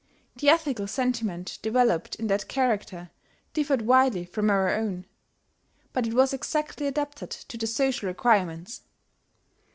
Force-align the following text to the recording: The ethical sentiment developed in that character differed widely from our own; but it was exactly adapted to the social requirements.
The 0.37 0.49
ethical 0.49 0.87
sentiment 0.87 1.59
developed 1.61 2.15
in 2.15 2.25
that 2.25 2.47
character 2.47 3.11
differed 3.53 3.83
widely 3.83 4.25
from 4.25 4.49
our 4.49 4.73
own; 4.73 5.05
but 5.93 6.07
it 6.07 6.15
was 6.15 6.33
exactly 6.33 6.87
adapted 6.87 7.29
to 7.29 7.55
the 7.55 7.67
social 7.67 8.07
requirements. 8.07 8.81